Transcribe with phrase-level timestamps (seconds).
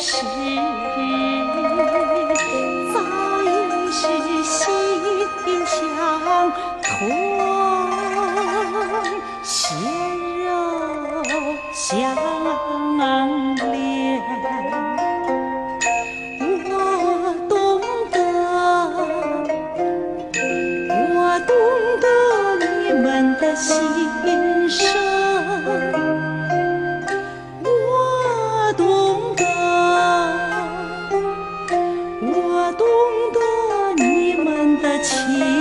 [0.00, 0.24] 是
[2.94, 2.96] 早
[3.42, 3.98] 已是
[4.44, 4.56] 心
[5.66, 5.76] 相
[6.80, 6.88] 通，
[9.42, 9.74] 血
[10.46, 10.48] 肉
[11.72, 12.14] 相
[13.56, 13.66] 连。
[16.40, 16.42] 我
[17.48, 17.52] 懂
[18.12, 18.16] 得，
[21.16, 21.50] 我懂
[22.00, 22.06] 得
[22.84, 23.04] 你们
[23.40, 23.74] 的心
[24.68, 24.86] 声，
[35.26, 35.57] 情。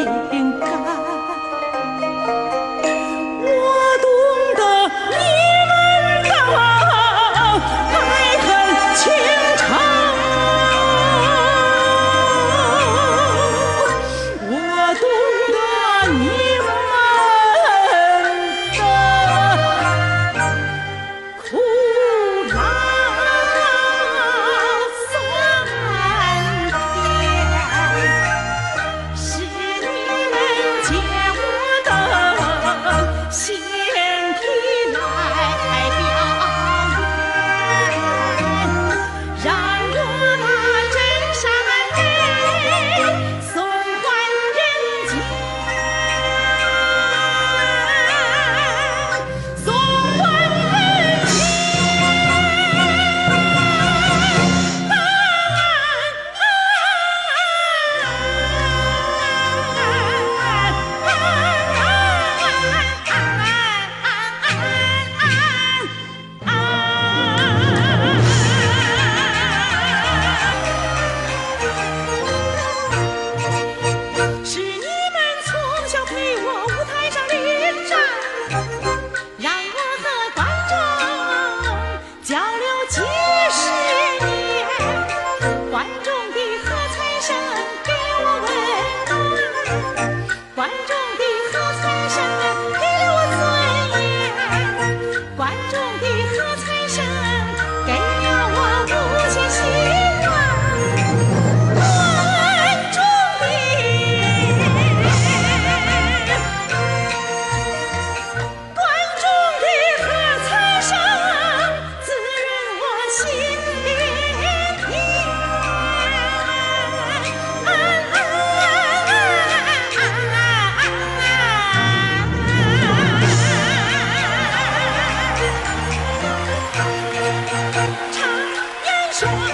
[129.19, 129.46] show